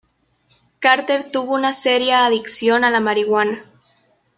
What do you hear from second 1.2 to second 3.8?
tuvo una seria adicción a la marihuana.